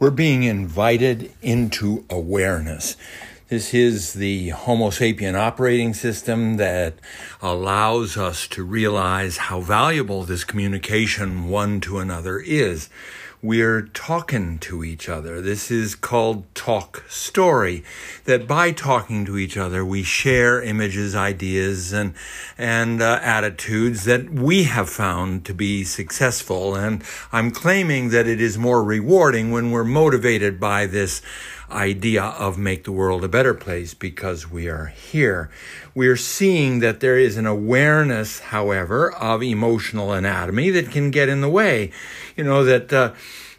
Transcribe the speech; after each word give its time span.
We're 0.00 0.10
being 0.10 0.44
invited 0.44 1.32
into 1.42 2.04
awareness. 2.08 2.96
This 3.48 3.74
is 3.74 4.12
the 4.12 4.50
Homo 4.50 4.90
sapien 4.90 5.34
operating 5.34 5.92
system 5.92 6.56
that 6.58 6.94
allows 7.42 8.16
us 8.16 8.46
to 8.48 8.62
realize 8.62 9.38
how 9.38 9.60
valuable 9.60 10.22
this 10.22 10.44
communication 10.44 11.48
one 11.48 11.80
to 11.80 11.98
another 11.98 12.38
is 12.38 12.88
we're 13.40 13.82
talking 13.82 14.58
to 14.58 14.82
each 14.82 15.08
other. 15.08 15.40
This 15.40 15.70
is 15.70 15.94
called 15.94 16.52
talk 16.68 17.02
story. 17.08 17.82
That 18.26 18.46
by 18.46 18.72
talking 18.72 19.24
to 19.24 19.38
each 19.38 19.56
other, 19.56 19.86
we 19.86 20.02
share 20.02 20.62
images, 20.62 21.14
ideas, 21.14 21.94
and 21.94 22.12
and 22.58 23.00
uh, 23.00 23.20
attitudes 23.22 24.04
that 24.04 24.28
we 24.28 24.64
have 24.64 24.90
found 24.90 25.46
to 25.46 25.54
be 25.54 25.82
successful. 25.82 26.74
And 26.74 27.02
I'm 27.32 27.52
claiming 27.52 28.10
that 28.10 28.26
it 28.26 28.38
is 28.38 28.58
more 28.58 28.84
rewarding 28.84 29.50
when 29.50 29.70
we're 29.70 29.82
motivated 29.82 30.60
by 30.60 30.84
this 30.84 31.22
idea 31.70 32.22
of 32.22 32.58
make 32.58 32.84
the 32.84 32.92
world 32.92 33.24
a 33.24 33.28
better 33.28 33.54
place 33.54 33.94
because 33.94 34.50
we 34.50 34.68
are 34.68 34.86
here. 34.86 35.50
We 35.94 36.06
are 36.08 36.16
seeing 36.16 36.80
that 36.80 37.00
there 37.00 37.16
is 37.16 37.38
an 37.38 37.46
awareness, 37.46 38.40
however, 38.40 39.10
of 39.14 39.42
emotional 39.42 40.12
anatomy 40.12 40.68
that 40.70 40.90
can 40.90 41.10
get 41.10 41.30
in 41.30 41.40
the 41.40 41.48
way. 41.48 41.92
You 42.36 42.44
know, 42.44 42.62
that, 42.64 42.92
uh, 42.92 43.12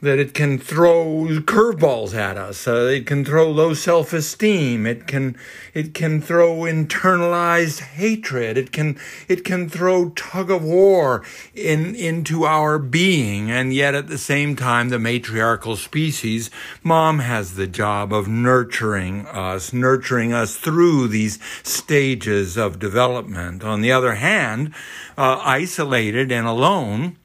that 0.00 0.18
it 0.18 0.34
can 0.34 0.58
throw 0.58 1.26
curveballs 1.40 2.14
at 2.14 2.36
us. 2.36 2.68
Uh, 2.68 2.90
it 2.92 3.06
can 3.06 3.24
throw 3.24 3.50
low 3.50 3.72
self-esteem. 3.74 4.86
It 4.86 5.06
can 5.06 5.36
it 5.72 5.94
can 5.94 6.20
throw 6.20 6.58
internalized 6.60 7.80
hatred. 7.80 8.58
It 8.58 8.72
can 8.72 8.98
it 9.28 9.44
can 9.44 9.68
throw 9.68 10.10
tug 10.10 10.50
of 10.50 10.62
war 10.62 11.24
in 11.54 11.94
into 11.94 12.44
our 12.44 12.78
being. 12.78 13.50
And 13.50 13.72
yet 13.72 13.94
at 13.94 14.08
the 14.08 14.18
same 14.18 14.54
time, 14.54 14.90
the 14.90 14.98
matriarchal 14.98 15.76
species, 15.76 16.50
mom 16.82 17.20
has 17.20 17.54
the 17.54 17.66
job 17.66 18.12
of 18.12 18.28
nurturing 18.28 19.26
us, 19.26 19.72
nurturing 19.72 20.32
us 20.32 20.56
through 20.56 21.08
these 21.08 21.38
stages 21.62 22.56
of 22.56 22.78
development. 22.78 23.64
On 23.64 23.80
the 23.80 23.92
other 23.92 24.16
hand, 24.16 24.74
uh, 25.16 25.40
isolated 25.42 26.30
and 26.30 26.46
alone 26.46 27.16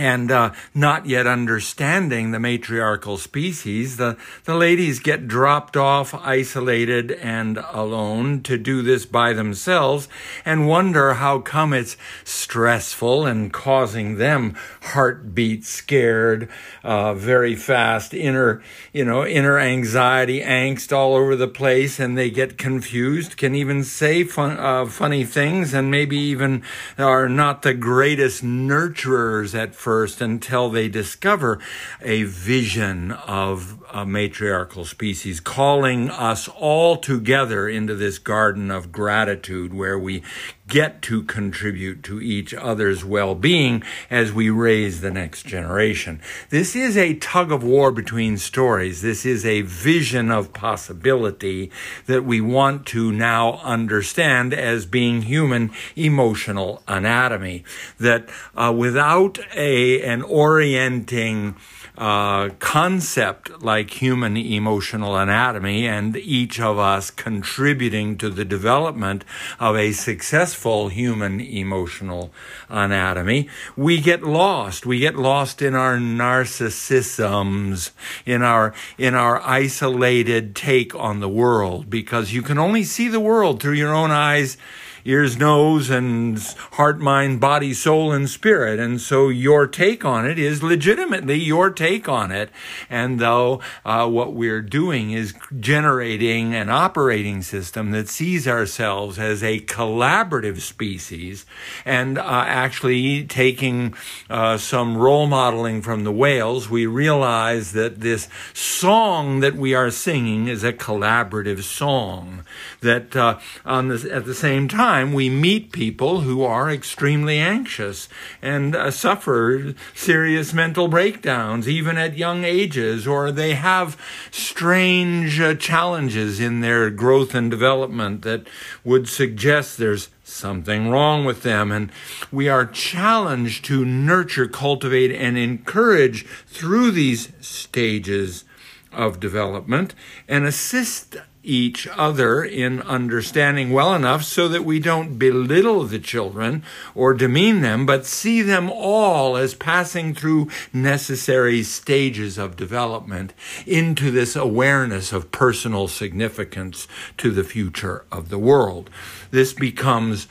and 0.00 0.32
uh, 0.32 0.50
not 0.74 1.04
yet 1.04 1.26
understanding 1.26 2.30
the 2.30 2.40
matriarchal 2.40 3.18
species, 3.18 3.98
the, 3.98 4.16
the 4.44 4.54
ladies 4.54 4.98
get 4.98 5.28
dropped 5.28 5.76
off, 5.76 6.14
isolated 6.14 7.12
and 7.12 7.58
alone 7.70 8.42
to 8.42 8.56
do 8.56 8.80
this 8.80 9.04
by 9.04 9.34
themselves 9.34 10.08
and 10.42 10.66
wonder 10.66 11.14
how 11.14 11.38
come 11.38 11.74
it's 11.74 11.98
stressful 12.24 13.26
and 13.26 13.52
causing 13.52 14.16
them 14.16 14.56
heartbeat 14.80 15.66
scared, 15.66 16.48
uh, 16.82 17.12
very 17.12 17.54
fast, 17.54 18.14
inner, 18.14 18.62
you 18.94 19.04
know, 19.04 19.26
inner 19.26 19.58
anxiety, 19.58 20.40
angst 20.40 20.96
all 20.96 21.14
over 21.14 21.36
the 21.36 21.46
place, 21.46 22.00
and 22.00 22.16
they 22.16 22.30
get 22.30 22.56
confused, 22.56 23.36
can 23.36 23.54
even 23.54 23.84
say 23.84 24.24
fun, 24.24 24.56
uh, 24.58 24.86
funny 24.86 25.24
things, 25.24 25.74
and 25.74 25.90
maybe 25.90 26.16
even 26.16 26.62
are 26.96 27.28
not 27.28 27.60
the 27.60 27.74
greatest 27.74 28.42
nurturers 28.42 29.54
at 29.54 29.74
first 29.74 29.89
until 29.90 30.70
they 30.70 30.88
discover 30.88 31.58
a 32.00 32.22
vision 32.22 33.10
of 33.10 33.82
a 33.92 34.06
matriarchal 34.06 34.84
species 34.84 35.40
calling 35.40 36.08
us 36.10 36.46
all 36.48 36.96
together 36.96 37.68
into 37.68 37.94
this 37.94 38.18
garden 38.18 38.70
of 38.70 38.92
gratitude 38.92 39.74
where 39.74 39.98
we 39.98 40.22
get 40.70 41.02
to 41.02 41.24
contribute 41.24 42.02
to 42.04 42.20
each 42.20 42.54
other's 42.54 43.04
well-being 43.04 43.82
as 44.08 44.32
we 44.32 44.48
raise 44.48 45.00
the 45.00 45.10
next 45.10 45.44
generation. 45.44 46.20
This 46.48 46.76
is 46.76 46.96
a 46.96 47.14
tug 47.14 47.50
of 47.50 47.64
war 47.64 47.90
between 47.90 48.38
stories. 48.38 49.02
This 49.02 49.26
is 49.26 49.44
a 49.44 49.62
vision 49.62 50.30
of 50.30 50.52
possibility 50.52 51.72
that 52.06 52.24
we 52.24 52.40
want 52.40 52.86
to 52.86 53.10
now 53.10 53.58
understand 53.64 54.54
as 54.54 54.86
being 54.86 55.22
human 55.22 55.72
emotional 55.96 56.82
anatomy. 56.86 57.64
That 57.98 58.28
uh, 58.54 58.72
without 58.76 59.40
a 59.54 59.69
an 59.70 60.22
orienting 60.22 61.56
uh, 62.00 62.48
concept 62.60 63.62
like 63.62 63.90
human 64.00 64.36
emotional 64.36 65.16
anatomy 65.16 65.86
and 65.86 66.16
each 66.16 66.58
of 66.58 66.78
us 66.78 67.10
contributing 67.10 68.16
to 68.16 68.30
the 68.30 68.44
development 68.44 69.22
of 69.58 69.76
a 69.76 69.92
successful 69.92 70.88
human 70.88 71.40
emotional 71.40 72.32
anatomy, 72.70 73.48
we 73.76 74.00
get 74.00 74.22
lost. 74.22 74.86
We 74.86 75.00
get 75.00 75.16
lost 75.16 75.60
in 75.60 75.74
our 75.74 75.98
narcissisms, 75.98 77.90
in 78.24 78.42
our, 78.42 78.72
in 78.96 79.14
our 79.14 79.42
isolated 79.42 80.56
take 80.56 80.94
on 80.94 81.20
the 81.20 81.28
world 81.28 81.90
because 81.90 82.32
you 82.32 82.40
can 82.40 82.58
only 82.58 82.82
see 82.82 83.08
the 83.08 83.20
world 83.20 83.60
through 83.60 83.74
your 83.74 83.94
own 83.94 84.10
eyes 84.10 84.56
ears, 85.04 85.36
nose, 85.36 85.90
and 85.90 86.38
heart, 86.72 86.98
mind, 87.00 87.40
body, 87.40 87.72
soul, 87.72 88.12
and 88.12 88.28
spirit. 88.28 88.78
And 88.78 89.00
so 89.00 89.28
your 89.28 89.66
take 89.66 90.04
on 90.04 90.28
it 90.28 90.38
is 90.38 90.62
legitimately 90.62 91.36
your 91.36 91.70
take 91.70 92.08
on 92.08 92.30
it. 92.30 92.50
And 92.88 93.18
though 93.18 93.60
uh, 93.84 94.08
what 94.08 94.34
we're 94.34 94.62
doing 94.62 95.12
is 95.12 95.34
generating 95.58 96.54
an 96.54 96.68
operating 96.68 97.42
system 97.42 97.90
that 97.92 98.08
sees 98.08 98.46
ourselves 98.46 99.18
as 99.18 99.42
a 99.42 99.60
collaborative 99.60 100.60
species 100.60 101.46
and 101.84 102.18
uh, 102.18 102.22
actually 102.46 103.24
taking 103.24 103.94
uh, 104.28 104.56
some 104.56 104.96
role 104.96 105.26
modeling 105.26 105.82
from 105.82 106.04
the 106.04 106.12
whales, 106.12 106.68
we 106.68 106.86
realize 106.86 107.72
that 107.72 108.00
this 108.00 108.28
song 108.52 109.40
that 109.40 109.56
we 109.56 109.74
are 109.74 109.90
singing 109.90 110.48
is 110.48 110.64
a 110.64 110.72
collaborative 110.72 111.62
song. 111.62 112.44
That 112.80 113.14
uh, 113.16 113.38
on 113.64 113.88
the, 113.88 114.10
at 114.12 114.24
the 114.24 114.34
same 114.34 114.68
time, 114.68 114.89
time, 114.90 115.12
we 115.12 115.30
meet 115.30 115.70
people 115.70 116.22
who 116.22 116.42
are 116.42 116.68
extremely 116.68 117.38
anxious 117.38 118.08
and 118.42 118.74
uh, 118.74 118.90
suffer 118.90 119.72
serious 119.94 120.52
mental 120.52 120.88
breakdowns, 120.88 121.68
even 121.68 121.96
at 121.96 122.18
young 122.18 122.42
ages, 122.42 123.06
or 123.06 123.30
they 123.30 123.54
have 123.54 123.96
strange 124.32 125.38
uh, 125.38 125.54
challenges 125.54 126.40
in 126.40 126.60
their 126.60 126.90
growth 126.90 127.36
and 127.36 127.52
development 127.52 128.22
that 128.22 128.48
would 128.82 129.08
suggest 129.08 129.78
there's 129.78 130.08
something 130.24 130.90
wrong 130.90 131.24
with 131.24 131.44
them. 131.44 131.70
And 131.70 131.92
we 132.32 132.48
are 132.48 132.66
challenged 132.66 133.64
to 133.66 133.84
nurture, 133.84 134.48
cultivate, 134.48 135.12
and 135.12 135.38
encourage 135.38 136.26
through 136.48 136.90
these 136.90 137.32
stages 137.40 138.44
of 138.92 139.20
development 139.20 139.94
and 140.26 140.44
assist 140.44 141.16
each 141.42 141.86
other 141.88 142.44
in 142.44 142.82
understanding 142.82 143.70
well 143.70 143.94
enough 143.94 144.22
so 144.22 144.46
that 144.48 144.64
we 144.64 144.78
don't 144.78 145.18
belittle 145.18 145.84
the 145.84 145.98
children 145.98 146.62
or 146.94 147.14
demean 147.14 147.62
them, 147.62 147.86
but 147.86 148.04
see 148.04 148.42
them 148.42 148.70
all 148.70 149.36
as 149.36 149.54
passing 149.54 150.14
through 150.14 150.48
necessary 150.72 151.62
stages 151.62 152.36
of 152.36 152.56
development 152.56 153.32
into 153.66 154.10
this 154.10 154.36
awareness 154.36 155.12
of 155.12 155.32
personal 155.32 155.88
significance 155.88 156.86
to 157.16 157.30
the 157.30 157.44
future 157.44 158.04
of 158.12 158.28
the 158.28 158.38
world. 158.38 158.90
This 159.30 159.52
becomes 159.52 160.26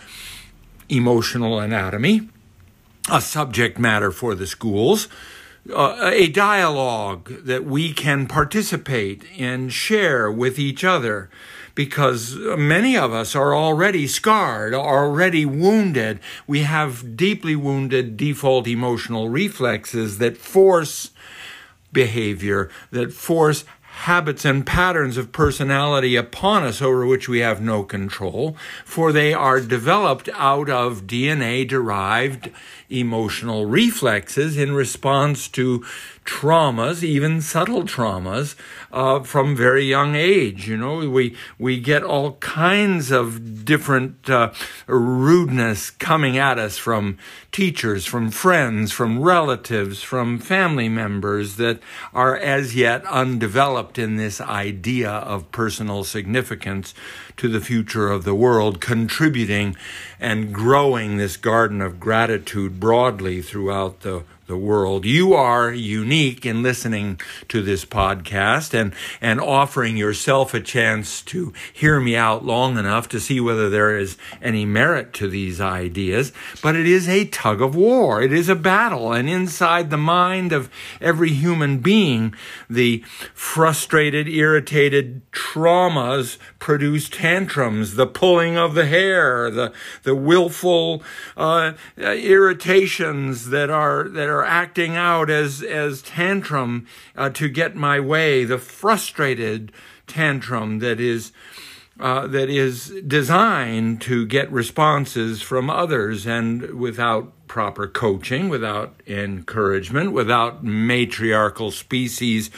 emotional 0.90 1.59
anatomy, 1.59 2.30
a 3.12 3.22
subject 3.22 3.80
matter 3.80 4.12
for 4.12 4.36
the 4.36 4.48
schools 4.48 5.08
uh, 5.74 6.12
a 6.14 6.28
dialogue 6.30 7.46
that 7.46 7.66
we 7.66 7.94
can 7.94 8.28
participate 8.28 9.24
and 9.38 9.72
share 9.72 10.31
with 10.31 10.58
each 10.58 10.84
other 10.84 11.30
because 11.75 12.36
many 12.36 12.97
of 12.97 13.14
us 13.14 13.36
are 13.36 13.56
already 13.56 14.06
scarred, 14.08 14.74
already 14.74 15.46
wounded. 15.46 16.19
We 16.46 16.64
have 16.64 17.16
deeply 17.16 17.56
wounded 17.56 18.18
default 18.18 18.68
emotional 18.68 19.30
reflexes 19.30 20.18
that 20.18 20.38
force 20.38 21.12
behavior, 21.94 22.69
that 22.92 23.14
force 23.14 23.63
habits 24.04 24.46
and 24.46 24.66
patterns 24.66 25.18
of 25.18 25.34
personality 25.34 26.16
upon 26.16 26.63
us 26.63 26.81
over 26.81 27.06
which 27.06 27.28
we 27.28 27.40
have 27.40 27.62
no 27.62 27.84
control, 27.84 28.56
for 28.86 29.12
they 29.12 29.34
are 29.34 29.60
developed 29.60 30.30
out 30.36 30.69
of 30.69 31.06
DNA 31.06 31.68
derived 31.68 32.50
emotional 32.90 33.66
reflexes 33.66 34.57
in 34.57 34.72
response 34.72 35.50
to 35.50 35.86
traumas, 36.30 37.02
even 37.02 37.42
subtle 37.42 37.84
traumas, 37.84 38.56
uh, 38.92 39.20
from 39.22 39.56
very 39.56 39.84
young 39.84 40.14
age. 40.16 40.68
You 40.68 40.78
know, 40.78 41.10
we 41.10 41.36
we 41.58 41.80
get 41.80 42.04
all 42.04 42.34
kinds 42.34 43.10
of 43.10 43.66
different 43.66 44.30
uh, 44.30 44.52
rudeness 44.86 45.90
coming 45.90 46.38
at 46.38 46.60
us 46.60 46.78
from 46.78 47.18
teachers, 47.52 48.06
from 48.06 48.30
friends, 48.30 48.92
from 48.92 49.24
relatives, 49.24 50.04
from 50.04 50.38
family 50.38 50.88
members 50.88 51.56
that 51.56 51.80
are 52.14 52.38
as 52.38 52.76
yet 52.76 53.04
undeveloped 53.06 53.98
in 53.98 54.18
this 54.18 54.40
idea 54.40 55.10
of 55.10 55.52
personal 55.52 56.04
significance 56.04 56.94
to 57.39 57.47
the 57.47 57.62
future 57.62 58.12
of 58.12 58.25
the 58.25 58.36
world, 58.36 58.81
contributing 58.81 59.75
and 60.19 60.53
growing 60.53 61.15
this 61.15 61.38
garden 61.38 61.81
of 61.81 62.00
gratitude 62.00 62.80
broadly 62.80 63.41
throughout 63.41 64.01
the 64.01 64.24
the 64.50 64.57
world. 64.57 65.06
You 65.06 65.33
are 65.36 65.71
unique 65.71 66.45
in 66.45 66.62
listening 66.62 67.21
to 67.47 67.62
this 67.62 67.86
podcast 67.86 68.74
and, 68.74 68.94
and 69.21 69.39
offering 69.39 69.95
yourself 69.95 70.53
a 70.53 70.59
chance 70.59 71.21
to 71.21 71.53
hear 71.71 72.01
me 72.01 72.18
out 72.18 72.44
long 72.44 72.77
enough 72.77 73.07
to 73.09 73.19
see 73.19 73.39
whether 73.39 73.69
there 73.69 73.95
is 73.95 74.18
any 74.42 74.65
merit 74.65 75.13
to 75.13 75.30
these 75.30 75.62
ideas. 75.62 76.33
But 76.62 76.75
it 76.75 76.88
is 76.88 77.07
a 77.07 77.25
tug 77.25 77.62
of 77.62 77.75
war. 77.75 78.21
It 78.21 78.33
is 78.33 78.50
a 78.50 78.56
battle. 78.56 79.13
And 79.13 79.30
inside 79.30 79.92
the 79.92 79.97
mind 79.97 80.51
of 80.51 80.69
every 81.00 81.30
human 81.30 81.77
being, 81.77 82.33
the 82.68 83.03
frustrated, 83.35 84.27
irritated 84.27 85.21
traumas 85.31 86.38
produce 86.57 87.07
tantrums, 87.30 87.94
the 87.94 88.08
pulling 88.08 88.58
of 88.58 88.74
the 88.74 88.88
hair, 88.88 89.52
the, 89.52 89.72
the 90.02 90.16
willful 90.16 91.04
uh, 91.38 91.74
irritations 91.96 93.50
that 93.50 93.70
are, 93.70 94.10
that 94.10 94.28
are 94.28 94.44
acting 94.44 94.96
out 94.96 95.30
as, 95.30 95.62
as 95.62 96.02
tantrum 96.02 96.88
uh, 97.16 97.30
to 97.30 97.48
get 97.48 97.76
my 97.76 98.00
way, 98.00 98.44
the 98.46 98.58
frustrated 98.58 99.72
tantrum 100.08 100.80
that 100.80 101.00
is, 101.00 101.31
uh, 102.00 102.26
that 102.26 102.50
is 102.50 102.90
designed 103.06 104.02
to 104.02 104.26
get 104.26 104.52
responses 104.52 105.40
from 105.40 105.70
others 105.70 106.26
and 106.26 106.80
without 106.80 107.31
proper 107.48 107.86
coaching, 107.88 108.50
without 108.50 109.00
encouragement, 109.06 110.12
without 110.14 110.64
matriarchal 110.64 111.70
species 111.70 112.50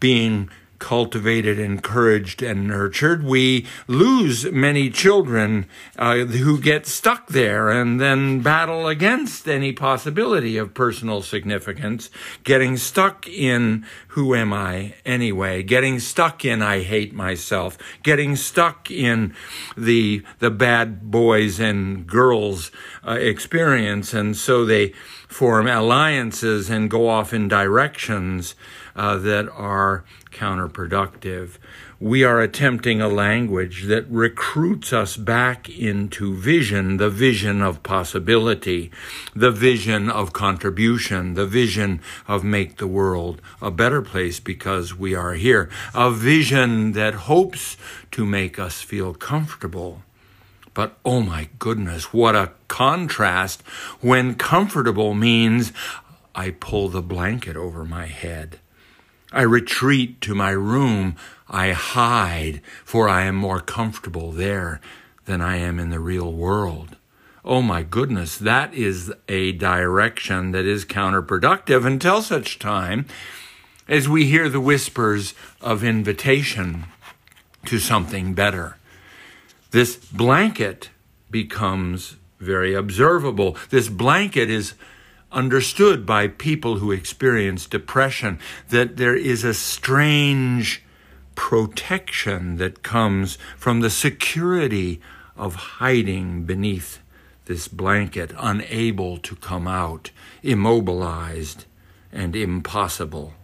being 0.00 0.50
cultivated, 0.78 1.58
encouraged, 1.58 2.42
and 2.42 2.66
nurtured, 2.66 3.24
we 3.24 3.66
lose 3.86 4.50
many 4.52 4.90
children 4.90 5.66
uh, 5.98 6.16
who 6.16 6.60
get 6.60 6.86
stuck 6.86 7.28
there 7.28 7.70
and 7.70 8.00
then 8.00 8.40
battle 8.40 8.86
against 8.86 9.48
any 9.48 9.72
possibility 9.72 10.56
of 10.56 10.74
personal 10.74 11.22
significance, 11.22 12.10
getting 12.44 12.76
stuck 12.76 13.28
in 13.28 13.84
who 14.08 14.34
am 14.34 14.52
I 14.52 14.94
anyway, 15.04 15.62
getting 15.62 15.98
stuck 15.98 16.44
in 16.44 16.62
I 16.62 16.80
hate 16.80 17.12
myself, 17.12 17.76
getting 18.02 18.34
stuck 18.36 18.90
in 18.90 19.34
the 19.76 20.22
the 20.38 20.50
bad 20.50 21.10
boys 21.10 21.60
and 21.60 22.06
girls 22.06 22.70
uh, 23.06 23.12
experience, 23.12 24.14
and 24.14 24.36
so 24.36 24.64
they 24.64 24.94
form 25.28 25.66
alliances 25.66 26.70
and 26.70 26.90
go 26.90 27.08
off 27.08 27.34
in 27.34 27.48
directions 27.48 28.54
uh, 28.94 29.18
that 29.18 29.48
are 29.50 30.04
counterproductive. 30.36 31.56
We 31.98 32.22
are 32.22 32.40
attempting 32.40 33.00
a 33.00 33.08
language 33.08 33.84
that 33.84 34.06
recruits 34.08 34.92
us 34.92 35.16
back 35.16 35.68
into 35.68 36.34
vision, 36.34 36.98
the 36.98 37.08
vision 37.08 37.62
of 37.62 37.82
possibility, 37.82 38.90
the 39.34 39.50
vision 39.50 40.10
of 40.10 40.34
contribution, 40.34 41.34
the 41.34 41.46
vision 41.46 42.02
of 42.28 42.44
make 42.44 42.76
the 42.76 42.86
world 42.86 43.40
a 43.62 43.70
better 43.70 44.02
place 44.02 44.38
because 44.38 44.94
we 44.94 45.14
are 45.14 45.32
here, 45.32 45.70
a 45.94 46.10
vision 46.10 46.92
that 46.92 47.14
hopes 47.14 47.78
to 48.10 48.26
make 48.26 48.58
us 48.58 48.82
feel 48.82 49.14
comfortable. 49.14 50.02
But 50.74 50.98
oh 51.06 51.22
my 51.22 51.48
goodness, 51.58 52.12
what 52.12 52.36
a 52.36 52.52
contrast 52.68 53.62
when 54.02 54.34
comfortable 54.34 55.14
means 55.14 55.72
I 56.34 56.50
pull 56.50 56.90
the 56.90 57.00
blanket 57.00 57.56
over 57.56 57.86
my 57.86 58.04
head. 58.04 58.60
I 59.36 59.42
retreat 59.42 60.22
to 60.22 60.34
my 60.34 60.50
room. 60.50 61.14
I 61.46 61.72
hide, 61.72 62.62
for 62.86 63.06
I 63.06 63.26
am 63.26 63.36
more 63.36 63.60
comfortable 63.60 64.32
there 64.32 64.80
than 65.26 65.42
I 65.42 65.58
am 65.58 65.78
in 65.78 65.90
the 65.90 66.00
real 66.00 66.32
world. 66.32 66.96
Oh 67.44 67.60
my 67.60 67.82
goodness, 67.82 68.38
that 68.38 68.72
is 68.72 69.12
a 69.28 69.52
direction 69.52 70.52
that 70.52 70.64
is 70.64 70.86
counterproductive 70.86 71.84
until 71.84 72.22
such 72.22 72.58
time 72.58 73.04
as 73.86 74.08
we 74.08 74.24
hear 74.24 74.48
the 74.48 74.58
whispers 74.58 75.34
of 75.60 75.84
invitation 75.84 76.86
to 77.66 77.78
something 77.78 78.32
better. 78.32 78.78
This 79.70 79.96
blanket 79.96 80.88
becomes 81.30 82.16
very 82.40 82.72
observable. 82.72 83.54
This 83.68 83.90
blanket 83.90 84.48
is 84.48 84.72
understood 85.32 86.06
by 86.06 86.28
people 86.28 86.78
who 86.78 86.92
experience 86.92 87.66
depression 87.66 88.38
that 88.68 88.96
there 88.96 89.16
is 89.16 89.44
a 89.44 89.54
strange 89.54 90.82
protection 91.34 92.56
that 92.56 92.82
comes 92.82 93.36
from 93.56 93.80
the 93.80 93.90
security 93.90 95.00
of 95.36 95.54
hiding 95.54 96.44
beneath 96.44 97.00
this 97.44 97.68
blanket, 97.68 98.32
unable 98.38 99.18
to 99.18 99.36
come 99.36 99.68
out, 99.68 100.10
immobilized 100.42 101.64
and 102.12 102.34
impossible. 102.34 103.34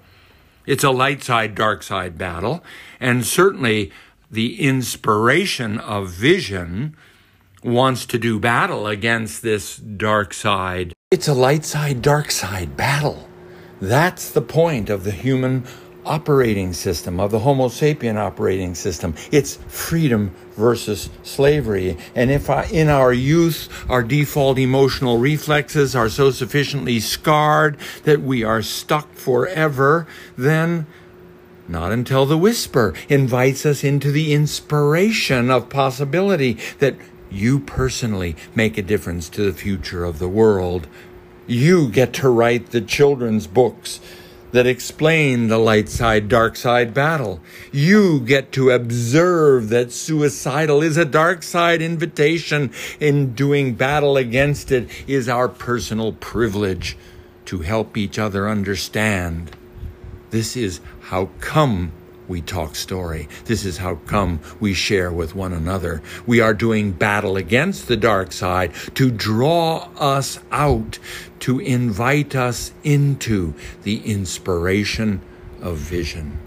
It's 0.66 0.84
a 0.84 0.90
light 0.90 1.22
side, 1.22 1.54
dark 1.54 1.82
side 1.82 2.16
battle, 2.18 2.64
and 2.98 3.24
certainly 3.24 3.92
the 4.30 4.60
inspiration 4.60 5.78
of 5.78 6.08
vision 6.08 6.96
wants 7.62 8.06
to 8.06 8.18
do 8.18 8.40
battle 8.40 8.86
against 8.86 9.42
this 9.42 9.76
dark 9.76 10.32
side 10.32 10.92
it's 11.12 11.28
a 11.28 11.34
light 11.34 11.62
side, 11.62 12.00
dark 12.00 12.30
side 12.30 12.74
battle. 12.74 13.28
That's 13.82 14.30
the 14.30 14.40
point 14.40 14.88
of 14.88 15.04
the 15.04 15.10
human 15.10 15.64
operating 16.06 16.72
system, 16.72 17.20
of 17.20 17.30
the 17.30 17.40
Homo 17.40 17.68
sapien 17.68 18.16
operating 18.16 18.74
system. 18.74 19.14
It's 19.30 19.56
freedom 19.68 20.34
versus 20.56 21.10
slavery. 21.22 21.98
And 22.14 22.30
if 22.30 22.48
I, 22.48 22.64
in 22.64 22.88
our 22.88 23.12
youth, 23.12 23.68
our 23.90 24.02
default 24.02 24.58
emotional 24.58 25.18
reflexes 25.18 25.94
are 25.94 26.08
so 26.08 26.30
sufficiently 26.30 26.98
scarred 26.98 27.76
that 28.04 28.22
we 28.22 28.42
are 28.42 28.62
stuck 28.62 29.12
forever, 29.12 30.06
then 30.38 30.86
not 31.68 31.92
until 31.92 32.24
the 32.24 32.38
whisper 32.38 32.94
invites 33.10 33.66
us 33.66 33.84
into 33.84 34.10
the 34.10 34.32
inspiration 34.32 35.50
of 35.50 35.68
possibility 35.68 36.56
that 36.78 36.96
you 37.32 37.58
personally 37.58 38.36
make 38.54 38.78
a 38.78 38.82
difference 38.82 39.28
to 39.30 39.42
the 39.42 39.52
future 39.52 40.04
of 40.04 40.18
the 40.18 40.28
world. 40.28 40.86
You 41.46 41.88
get 41.88 42.12
to 42.14 42.28
write 42.28 42.70
the 42.70 42.80
children's 42.80 43.46
books 43.46 44.00
that 44.52 44.66
explain 44.66 45.48
the 45.48 45.58
light 45.58 45.88
side, 45.88 46.28
dark 46.28 46.56
side 46.56 46.94
battle. 46.94 47.40
You 47.72 48.20
get 48.20 48.52
to 48.52 48.70
observe 48.70 49.70
that 49.70 49.92
suicidal 49.92 50.82
is 50.82 50.96
a 50.96 51.06
dark 51.06 51.42
side 51.42 51.82
invitation 51.82 52.70
in 53.00 53.32
doing 53.34 53.74
battle 53.74 54.16
against 54.16 54.70
it 54.70 54.88
is 55.06 55.28
our 55.28 55.48
personal 55.48 56.12
privilege 56.12 56.96
to 57.46 57.60
help 57.60 57.96
each 57.96 58.18
other 58.18 58.48
understand. 58.48 59.56
This 60.30 60.56
is 60.56 60.80
how 61.00 61.30
come 61.40 61.92
we 62.32 62.40
talk 62.40 62.74
story. 62.74 63.28
This 63.44 63.66
is 63.66 63.76
how 63.76 63.96
come 64.06 64.40
we 64.58 64.72
share 64.72 65.12
with 65.12 65.34
one 65.34 65.52
another. 65.52 66.02
We 66.26 66.40
are 66.40 66.54
doing 66.54 66.92
battle 66.92 67.36
against 67.36 67.88
the 67.88 67.96
dark 67.96 68.32
side 68.32 68.72
to 68.94 69.10
draw 69.10 69.90
us 69.98 70.40
out, 70.50 70.98
to 71.40 71.60
invite 71.60 72.34
us 72.34 72.72
into 72.82 73.52
the 73.82 73.98
inspiration 74.10 75.20
of 75.60 75.76
vision. 75.76 76.38